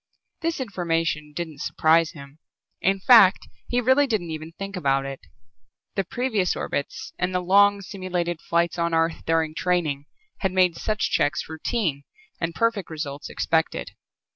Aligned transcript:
This 0.41 0.59
information 0.59 1.31
didn't 1.31 1.61
surprise 1.61 2.13
him, 2.13 2.39
in 2.81 2.99
fact, 2.99 3.47
he 3.67 3.79
really 3.79 4.07
didn't 4.07 4.31
even 4.31 4.51
think 4.51 4.75
about 4.75 5.05
it. 5.05 5.19
The 5.93 6.03
previous 6.03 6.55
orbits 6.55 7.13
and 7.19 7.35
the 7.35 7.39
long 7.39 7.81
simulated 7.81 8.41
flights 8.41 8.79
on 8.79 8.95
Earth 8.95 9.21
during 9.27 9.53
training 9.53 10.07
had 10.39 10.53
made 10.53 10.75
such 10.75 11.11
checks 11.11 11.47
routine 11.47 12.01
and 12.39 12.55
perfect 12.55 12.89
results 12.89 13.29
expected. 13.29 13.91